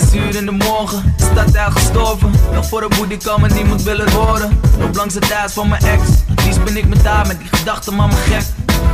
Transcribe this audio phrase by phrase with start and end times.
[0.00, 2.32] zes uur in de morgen, de stad daar gestorven.
[2.52, 4.60] Nog voor de boete kan me niemand willen horen.
[4.78, 7.48] Loop langs het huis van mijn ex, het liefst ben ik met haar met die
[7.48, 8.44] gedachten, man me gek.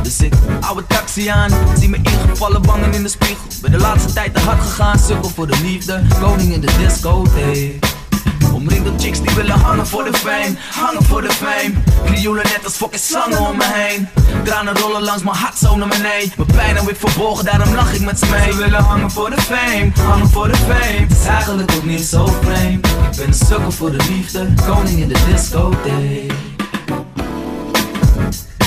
[0.03, 3.45] Dus ik oude taxi aan, zie me ingevallen wangen in de spiegel.
[3.61, 7.85] Ben de laatste tijd te hard gegaan, sukkel voor de liefde, koning in de discotheek.
[8.53, 11.73] Omringd door chicks die willen hangen voor de fame, hangen voor de fame.
[12.05, 14.07] Krioelen net als fucking slangen om me heen.
[14.43, 16.31] Tranen rollen langs mijn hart zo naar beneden.
[16.35, 18.51] Mijn pijn en ik verborgen, daarom lach ik met ze mee.
[18.51, 20.99] Ze willen hangen voor de fame, hangen voor de fame.
[20.99, 22.87] Het is eigenlijk ook niet zo vreemd.
[22.87, 26.31] Ik ben een sukkel voor de liefde, koning in de discotheek.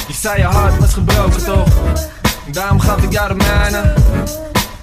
[0.07, 1.69] Je zei je hart was gebroken toch?
[2.47, 3.95] Daarom gaf ik jou de mijne.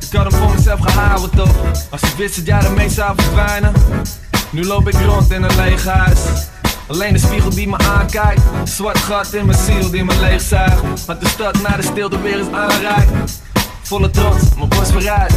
[0.10, 1.56] Ik had hem voor mezelf gehouden toch?
[1.90, 3.74] Als ik wist dat jij ermee zou verdwijnen.
[4.50, 6.20] Nu loop ik rond in een leeg huis.
[6.92, 8.42] Alleen de spiegel die me aankijkt.
[8.64, 11.06] Zwart gat in mijn ziel die me leegzuigt.
[11.06, 13.42] Want de stad naar de stilte weer eens aanreikt.
[13.82, 15.34] Volle trots, mijn borst vooruit.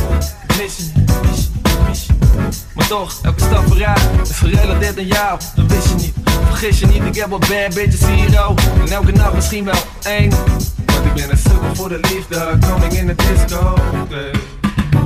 [2.75, 5.41] Maar toch, elke stap vooruit is gerelateerd aan jou.
[5.55, 6.15] Dat wist je niet.
[6.47, 8.59] Vergis je niet, ik heb wel bad bitches ook.
[8.61, 10.31] En elke nacht misschien wel één.
[10.31, 12.59] Want ik ben een sukkel voor de liefde.
[12.69, 13.75] Koning in de disco.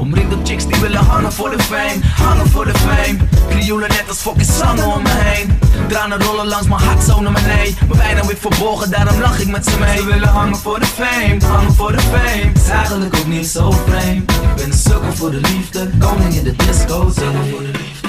[0.09, 3.17] Omringd door chicks die willen hangen voor de fame, hangen voor de fame.
[3.49, 5.59] Krioelen net als fucking zangen om me heen.
[5.89, 7.75] Tranen rollen langs mijn hart zo naar beneden.
[7.89, 9.97] Mijn pijn weer verborgen, daarom lach ik met ze mee.
[9.97, 12.53] Ze willen hangen voor de fame, hangen voor de fame.
[12.55, 14.31] Is eigenlijk ook niet zo vreemd.
[14.31, 17.13] Ik ben een sukkel voor de liefde, koning in de disco.
[17.15, 18.09] Voor de liefde,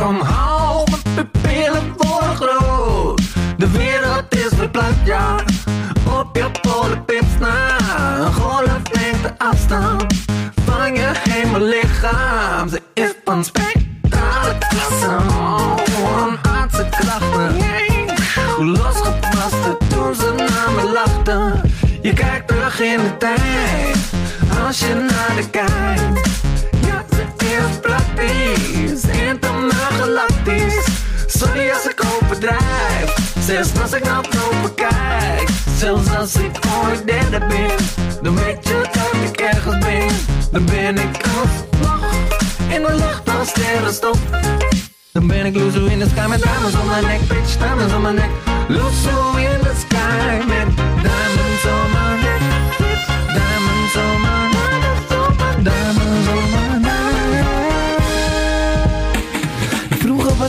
[0.00, 3.22] Kijk omhoog, mijn pupillen worden groot.
[3.56, 5.36] De wereld is verplaatst, ja.
[6.20, 7.76] Op je polenpips na.
[8.18, 10.14] Een golflengte afstand
[10.64, 12.68] van je hemellichaam.
[12.68, 15.16] Ze is van spectrale klasse.
[15.28, 15.76] Oh,
[16.26, 17.56] een aardse krachten.
[18.56, 21.72] Hoe losgeplaste toen ze naar me lachten.
[22.02, 23.96] Je kijkt terug in de tijd.
[24.66, 26.28] Als je naar de kijkt.
[26.86, 29.09] Ja, ze is praktisch.
[30.44, 30.84] Intergalactisch.
[31.26, 33.14] Sorry als ik overdrijf.
[33.40, 35.48] Zelfs als ik naar boven kijk.
[35.76, 37.70] Zelfs als ik ooit derde ben.
[38.22, 40.08] Dan weet je dat ik ergens ben.
[40.52, 41.20] Dan ben ik
[41.80, 42.00] vlag.
[42.68, 44.18] In de lucht als sterrenstof.
[45.12, 48.02] Dan ben ik loezo in de sky met diamonds om mijn nek, bitch, diamonds om
[48.02, 48.30] mijn nek.
[48.68, 51.99] Loezo in de sky met diamonds om mijn nek,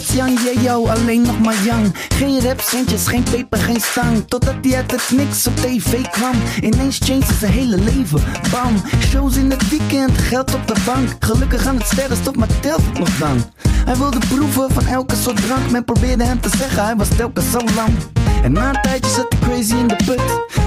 [0.08, 1.94] Jan jou alleen nog maar Jan.
[2.10, 4.28] Geen rap, centjes, geen peper, geen stang.
[4.28, 6.36] Totdat hij uit het niks op tv kwam.
[6.62, 8.22] Ineens changed zijn hele leven.
[8.52, 11.10] Bam, shows in het weekend, geld op de bank.
[11.20, 13.44] Gelukkig aan het sterrenstof, maar telt het nog dan?
[13.86, 15.72] Hij wilde proeven van elke soort drank.
[15.72, 18.21] Men probeerde hem te zeggen, hij was telkens zo lang.
[18.44, 20.22] En na een tijdje zat ik crazy in de put.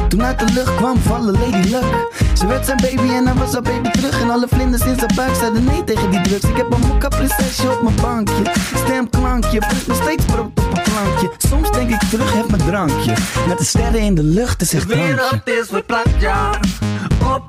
[0.09, 1.85] Toen uit de lucht kwam vallen Lady Luck.
[2.35, 4.21] Ze werd zijn baby en hij was haar baby terug.
[4.21, 6.44] En alle vlinders in zijn buik zeiden nee tegen die drugs.
[6.44, 8.43] Ik heb een mokka prinsesje op mijn bankje.
[8.85, 11.31] Stemklankje, voelt nog steeds brood op een plankje.
[11.38, 13.12] Soms denk ik terug, heb mijn drankje.
[13.49, 15.15] Met de sterren in de lucht, is echt De drankje.
[15.15, 16.50] wereld is weer plat, ja.
[17.35, 17.44] Op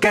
[0.00, 0.08] de.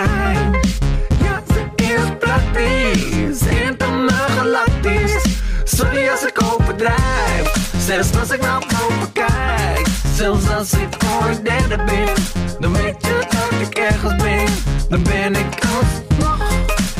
[1.23, 3.41] Ja, ze is praktisch.
[3.41, 5.23] Intergalactisch.
[5.63, 7.53] Sorry als ik overdrijf.
[7.77, 9.87] Zelfs als ik naar boven kijk.
[10.13, 12.13] Zelfs als ik voor een derde ben.
[12.59, 14.45] Dan weet je dat ik ergens ben.
[14.89, 16.49] Dan ben ik alsnog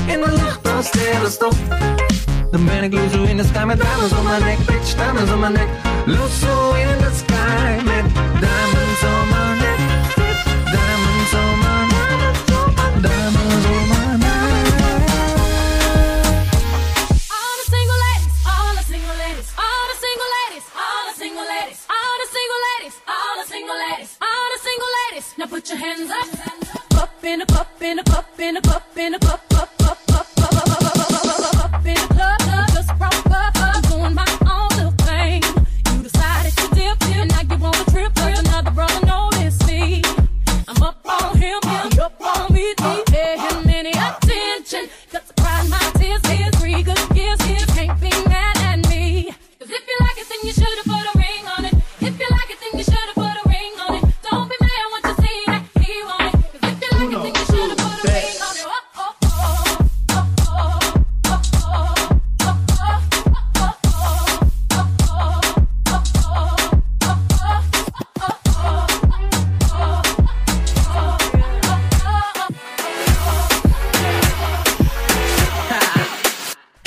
[0.05, 1.55] in de lucht als sterrenstof.
[2.51, 4.57] Dan ben ik Luzo in de sky met diamonds om mijn nek.
[4.65, 5.67] Bitch, diamonds om mijn nek.
[6.05, 7.26] Luzo in the sky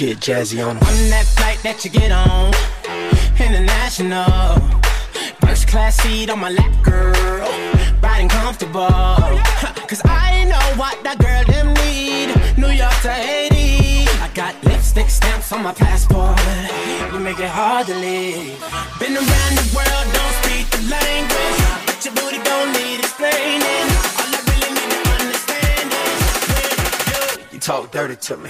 [0.01, 0.77] Get jazzy on
[1.13, 2.57] that flight that you get on,
[3.37, 4.57] international.
[5.45, 7.13] First class seat on my lap, girl.
[8.01, 8.89] Riding comfortable.
[9.85, 12.33] Cause I know what that girl them need.
[12.57, 14.09] New York to Haiti.
[14.25, 16.41] I got lipstick stamps on my passport.
[17.13, 18.57] You make it hard to leave.
[18.97, 21.61] Been around the world, don't speak the language.
[21.85, 23.85] But your booty don't need explaining.
[24.17, 28.49] All I really need to understand is when you You talk dirty to me.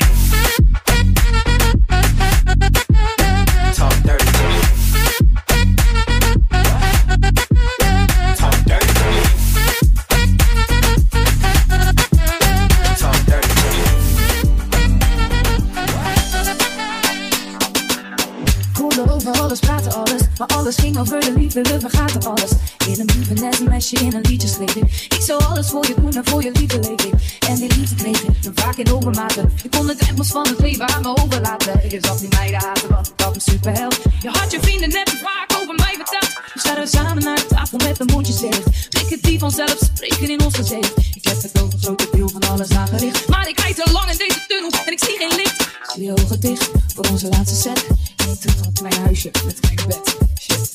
[20.92, 22.50] Ging over de liefde, we vergaten alles.
[22.86, 25.16] In een lieve net een meisje in een liedje schreef ik.
[25.20, 27.02] Zou alles voor je doen en voor je liefde ik.
[27.48, 29.52] En die liefde kreeg ik, dan vaak in overmaten.
[29.62, 31.92] Je kon de drempels van het leven aan me overlaten.
[31.92, 33.98] Ik zat niet meiden haten, want ik had een superheld.
[34.20, 36.29] Je had je vrienden net te vaak over mij verteld.
[36.60, 38.88] We zaten samen naar de tafel met de mondjes dicht.
[38.88, 40.92] Blikken die vanzelf spreken in ons gezicht.
[41.14, 43.28] Ik heb het over grote deel van alles aangericht.
[43.28, 45.68] Maar ik rijd te lang in deze tunnel en ik zie geen licht.
[45.94, 47.86] Zie je ogen dicht voor onze laatste set.
[48.16, 50.16] En ik terug het kleine huisje met een klein bed.
[50.40, 50.74] Shit.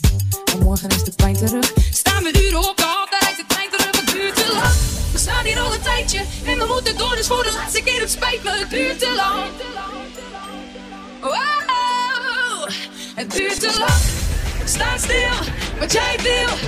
[0.53, 1.73] En morgen is de pijn terug.
[1.91, 3.91] Staan we uren op de hal, daar rijdt de trein terug.
[3.99, 4.73] Het duurt te lang.
[5.11, 7.15] We staan hier al een tijdje en we moeten door.
[7.15, 9.43] Dus voor de laatste keer, het spijt me, het duurt te lang.
[11.21, 12.69] Wow,
[13.15, 14.24] het duurt te lang.
[14.65, 16.64] Stand still, but take deal.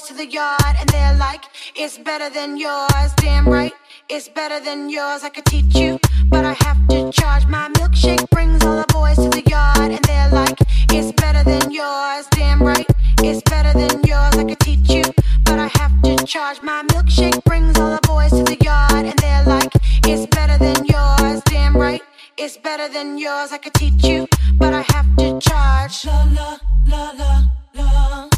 [0.00, 1.44] boys to the yard and they're like,
[1.76, 3.12] it's better than yours.
[3.16, 3.72] Damn right,
[4.08, 5.24] it's better than yours.
[5.24, 7.46] I could teach you, but I have to charge.
[7.46, 10.56] My milkshake brings all the boys to the yard and they're like,
[10.90, 12.26] it's better than yours.
[12.30, 12.86] Damn right,
[13.22, 14.36] it's better than yours.
[14.36, 15.04] I could teach you,
[15.44, 16.62] but I have to charge.
[16.62, 19.72] My milkshake brings all the boys to the yard and they're like,
[20.04, 21.42] it's better than yours.
[21.46, 22.02] Damn right,
[22.36, 23.52] it's better than yours.
[23.52, 26.04] I could teach you, but I have to charge.
[26.06, 28.29] La la la la la.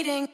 [0.00, 0.29] waiting.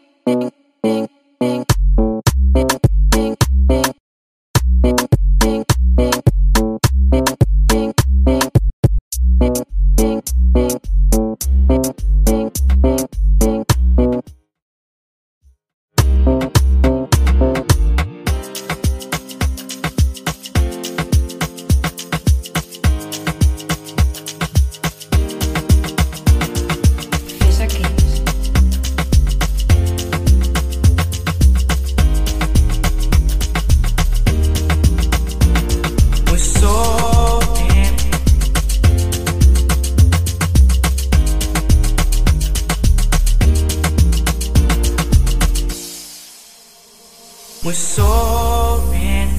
[48.36, 49.30] soaring,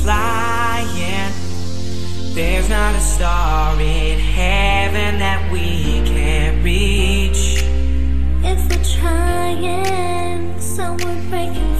[0.00, 1.32] flying.
[2.34, 7.62] There's not a star in heaven that we can't reach.
[8.50, 11.71] If we're trying, someone we're breaking.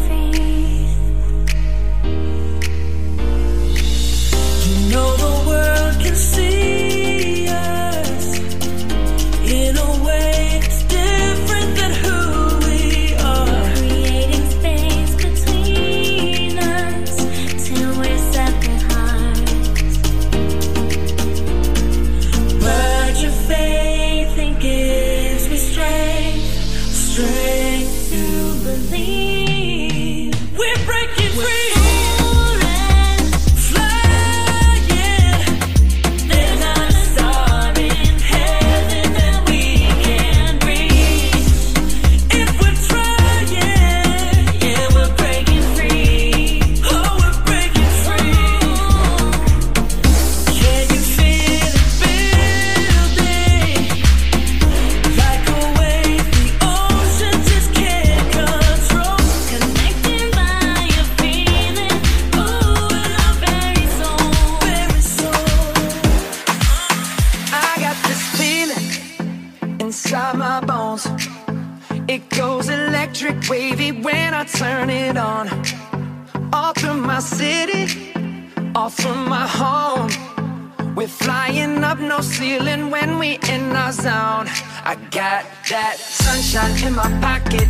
[87.03, 87.62] my pocket.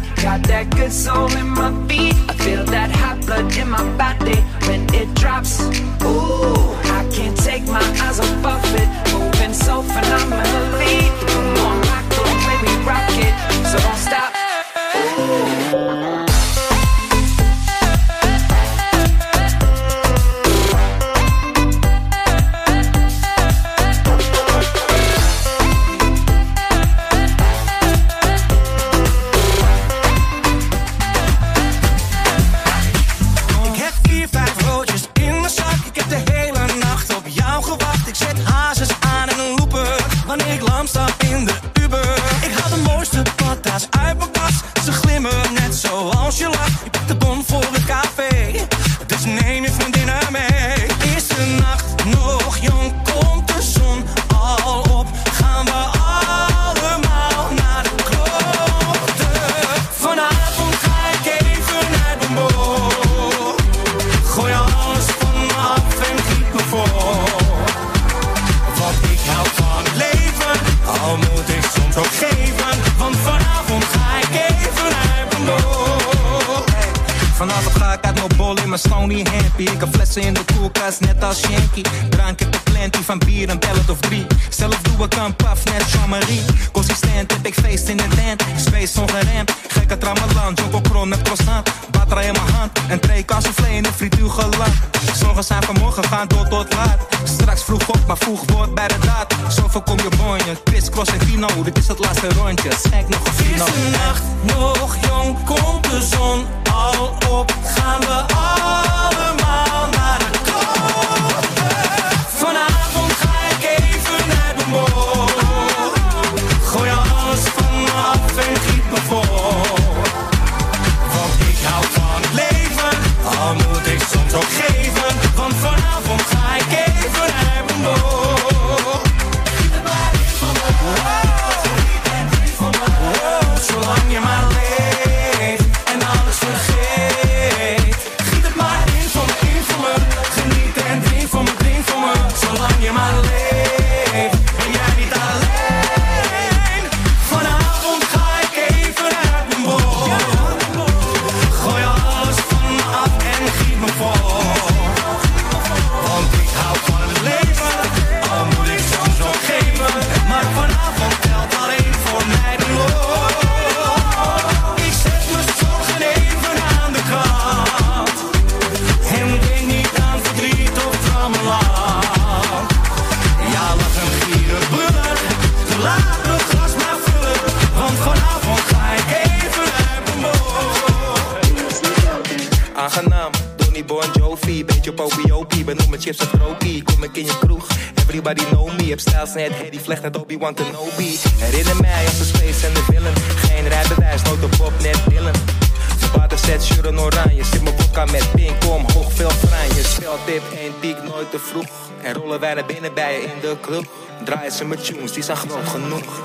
[203.63, 203.85] Club.
[204.25, 206.25] Draaien ze met tunes, die zijn groot genoeg.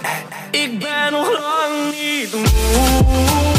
[0.52, 3.57] Ik ben nog lang niet moe.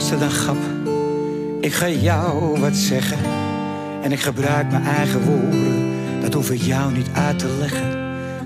[0.00, 0.56] Luister dan, grap.
[1.60, 3.18] Ik ga jou wat zeggen.
[4.02, 5.90] En ik gebruik mijn eigen woorden.
[6.20, 7.86] Dat hoef ik jou niet uit te leggen.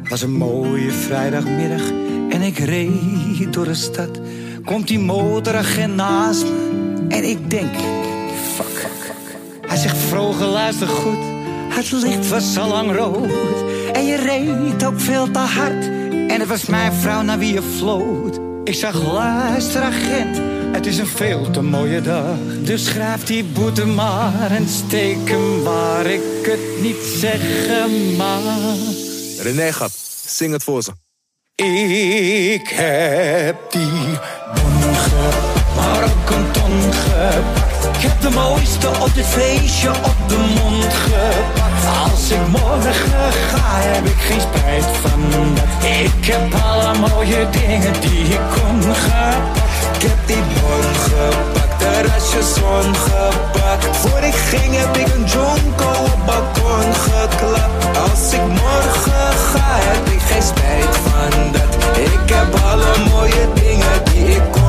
[0.01, 1.91] Het was een mooie vrijdagmiddag.
[2.31, 4.21] En ik reed door de stad.
[4.65, 7.07] Komt die motoragent naast me.
[7.09, 7.75] En ik denk,
[8.55, 8.91] fuck.
[9.67, 11.25] Hij zegt, vroeger luister goed.
[11.69, 13.65] Het licht was al lang rood.
[13.93, 15.85] En je reed ook veel te hard.
[16.11, 18.41] En het was mijn vrouw naar wie je floot.
[18.65, 20.54] Ik zag, luister agent.
[20.75, 22.37] Het is een veel te mooie dag.
[22.61, 28.43] Dus schrijf die boete maar en steek hem waar ik het niet zeggen mag.
[29.39, 29.93] René gaat,
[30.27, 30.93] zing het voor ze.
[31.55, 34.19] Ik heb die
[34.55, 37.97] bon gepakt, maar ook een ton gepakt.
[37.97, 42.13] Ik heb de mooiste op dit feestje op de mond gepakt.
[42.13, 45.21] Als ik morgen ga, heb ik geen spijt van
[45.55, 45.65] dat.
[45.85, 49.74] Ik heb alle mooie dingen die ik kon gepakt.
[49.95, 53.97] Ik heb die bon gepakt, restjes ongepakt.
[53.97, 57.99] Voor ik ging heb ik een jonko op balkon geklapt.
[58.11, 61.99] Als ik morgen ga, heb ik geen spijt van dat.
[61.99, 64.64] Ik heb alle mooie dingen die ik kon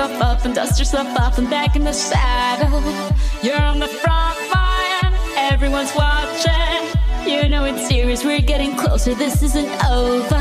[0.00, 2.80] yourself up and dust yourself off and back in the saddle.
[3.42, 6.82] You're on the front line, everyone's watching.
[7.26, 10.40] You know it's serious, we're getting closer, this isn't over.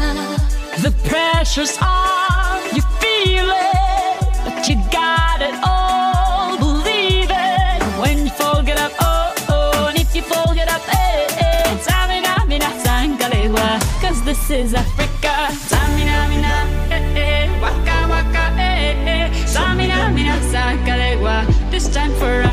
[0.80, 7.84] The pressure's on, you feel it, but you got it all, believe it.
[8.00, 11.60] When you fall, get up, oh, oh, and if you fall, get up, eh, eh.
[14.02, 15.68] Cause this is Africa.
[20.41, 21.69] saca.
[21.71, 22.48] This time for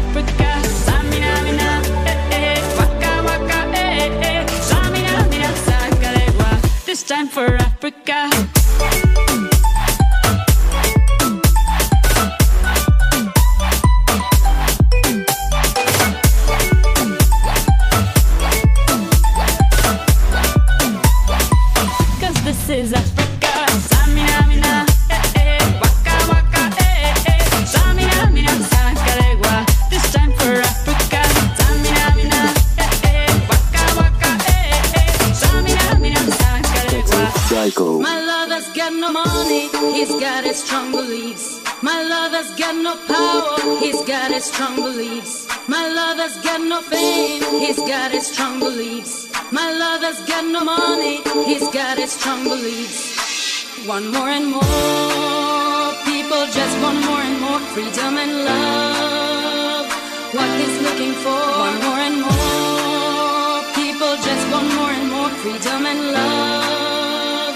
[47.77, 49.29] he's got his strong beliefs.
[49.53, 53.87] My lover's got no money, he's got his strong beliefs.
[53.87, 59.87] One more and more people just want more and more freedom and love.
[60.33, 65.87] What he's looking for, one more and more people just want more and more freedom
[65.87, 67.55] and love.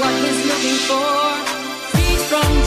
[0.00, 1.12] What he's looking for,
[1.92, 2.61] free from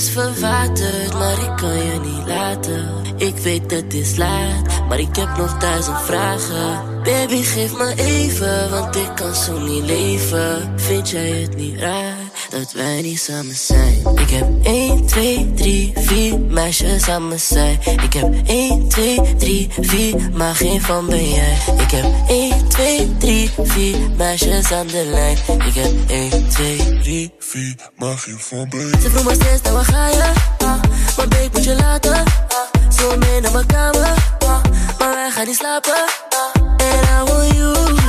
[0.00, 2.88] is verwaterd, maar ik kan je niet laten.
[3.16, 7.02] Ik weet het is laat, maar ik heb nog duizend vragen.
[7.02, 10.72] Baby, geef me even, want ik kan zo niet leven.
[10.76, 12.09] Vind jij het niet raar
[12.50, 14.02] dat wij niet samen zijn?
[14.14, 17.78] Ik heb 1, 2, 3, 4 meisjes aan mijn zij.
[18.02, 21.58] Ik heb 1, 2, 3, 4, maar geen van ben jij.
[21.78, 25.36] Ik heb 1, 2, 3, 4 meisjes aan de lijn.
[25.66, 29.00] Ik heb 1, 2, 3, 4, maar geen van ben jij.
[29.00, 30.32] Ze vroeg me steeds, nou waar ga je?
[30.58, 30.82] Ah,
[31.16, 32.12] maar babe, moet je laten.
[32.12, 34.14] Ah, zo mee naar mijn kamer.
[34.38, 34.62] Ah,
[34.98, 35.94] maar wij gaan niet slapen.
[35.94, 37.99] Ah, en I want you.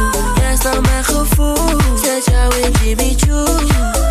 [0.61, 1.79] Is nou mijn gevoel.
[2.03, 3.43] Zet jou in Jimmy Choo.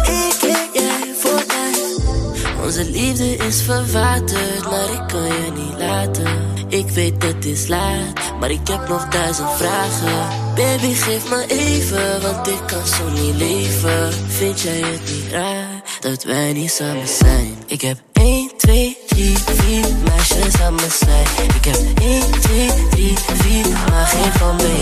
[0.02, 2.64] Ik en jij voor mij.
[2.64, 6.26] Onze liefde is verwaterd, maar ik kan je niet laten.
[6.68, 10.28] Ik weet het is laat, maar ik heb nog duizend vragen.
[10.54, 14.12] Baby, geef me even, want ik kan zo niet leven.
[14.28, 17.58] Vind jij het niet raar dat wij niet samen zijn?
[17.66, 21.46] Ik heb 1, 2, 3, 4 meisjes aan mijn zij.
[21.54, 24.78] Ik heb 1, 2, 3, 4, maar geen van jij.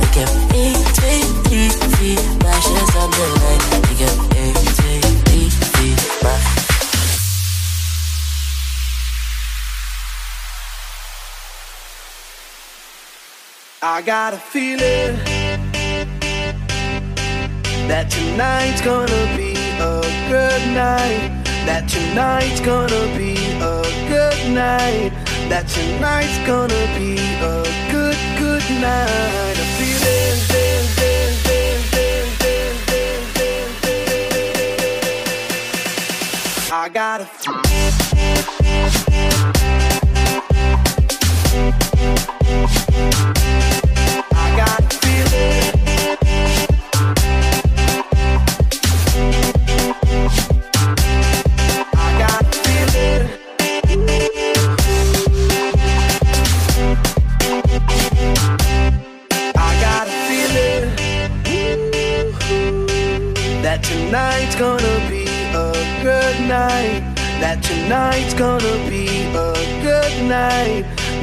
[0.00, 1.01] Ik heb 1, 2,
[2.02, 3.82] 3, 4 meisjes aan de lijn.
[3.90, 6.40] Ik heb 1, 2, 3, 4, maar
[13.82, 15.18] I got a feeling
[17.88, 21.30] that tonight's gonna be a good night.
[21.66, 25.12] That tonight's gonna be a good night.
[25.48, 29.61] That tonight's gonna be a good, good night.
[36.74, 37.71] I got a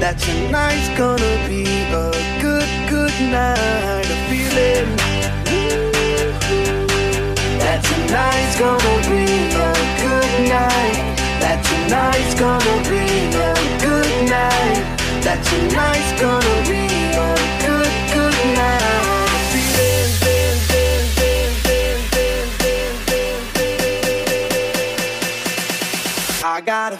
[0.09, 1.61] That tonight's gonna be
[1.93, 2.09] a
[2.41, 4.09] good, good night.
[4.09, 4.89] A feeling
[7.61, 9.69] that tonight's gonna be a
[10.01, 10.97] good night.
[11.45, 13.05] That tonight's gonna be
[13.37, 13.53] a
[13.85, 14.81] good night.
[15.21, 17.29] That tonight's gonna be a
[17.61, 18.89] good, good night.
[26.41, 26.97] I got a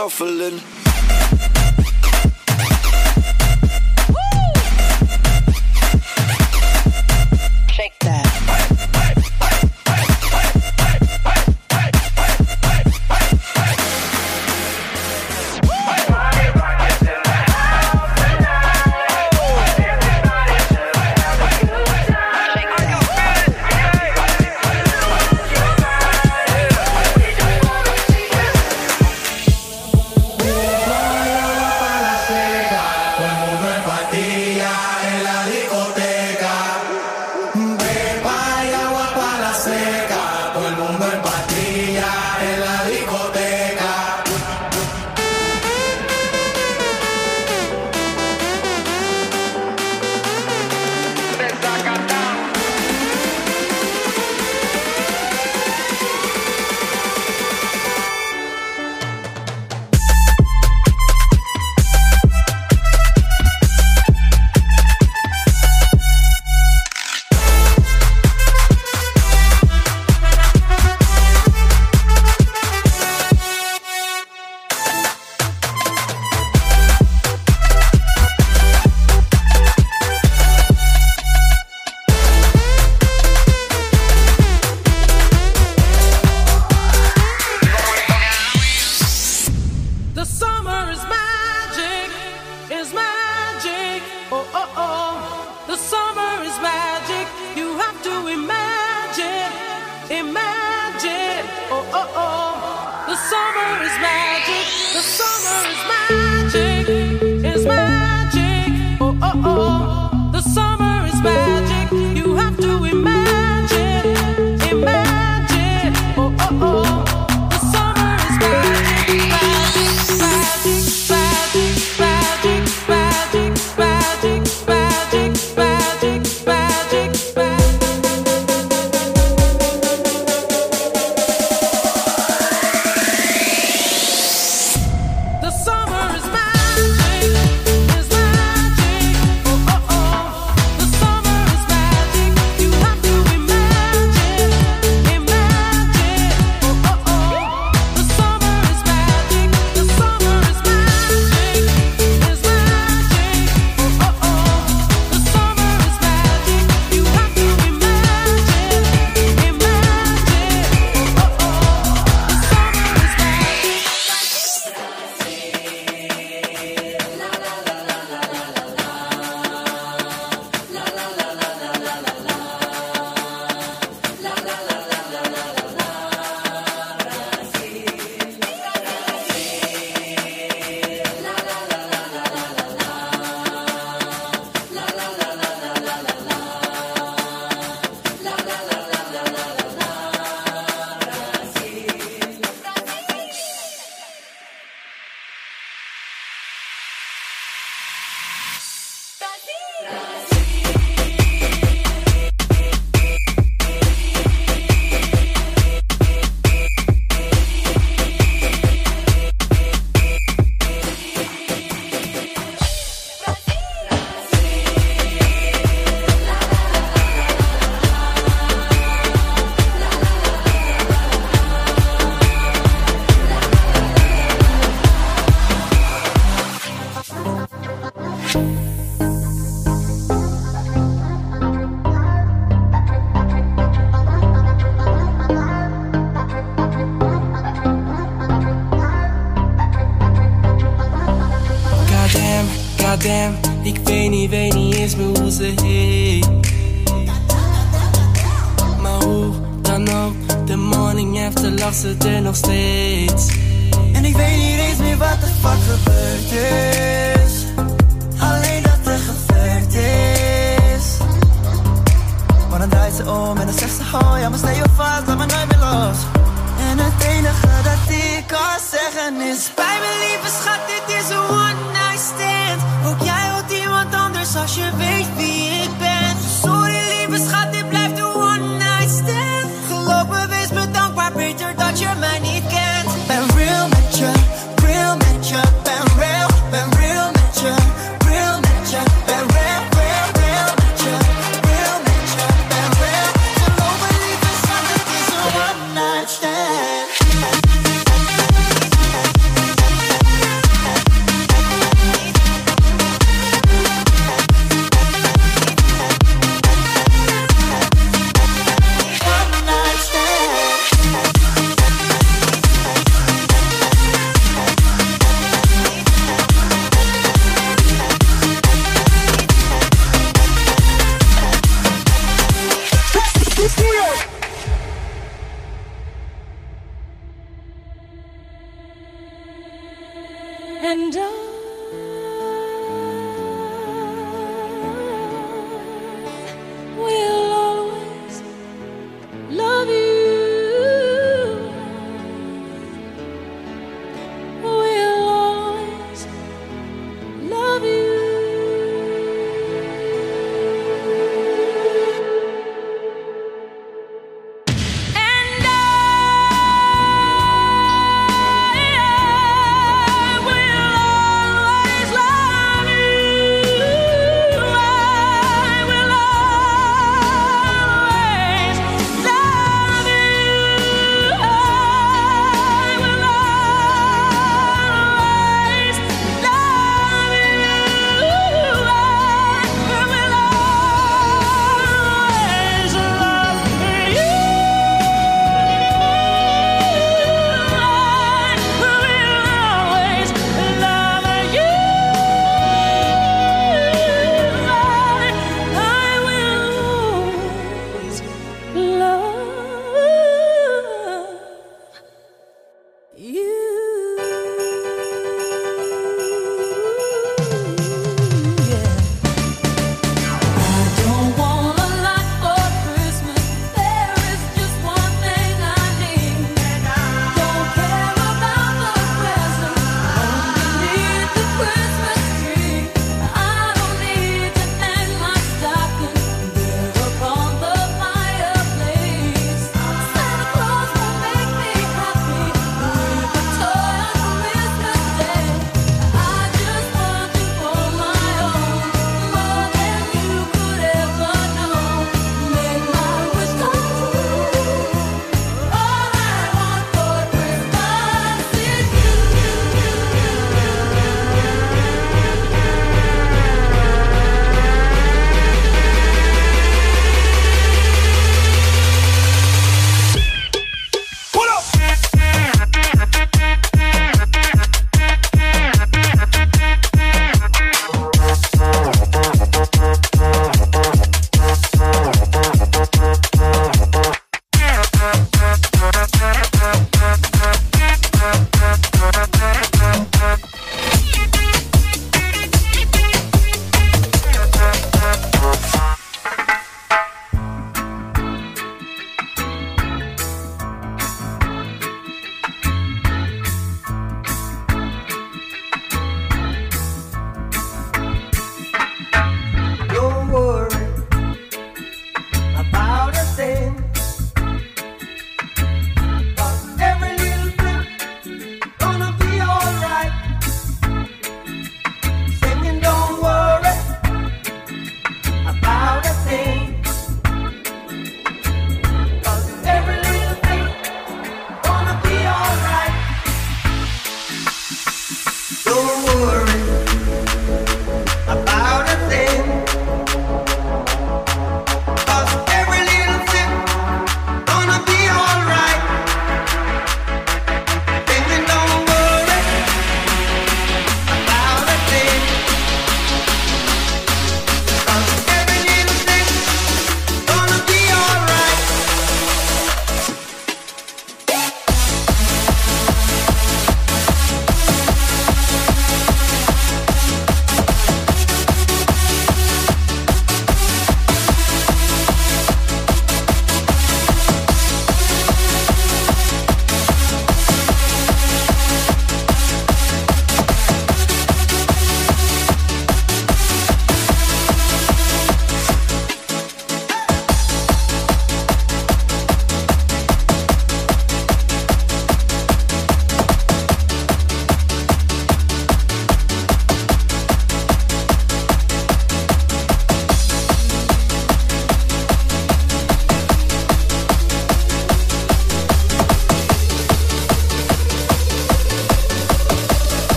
[0.00, 0.79] shuffling.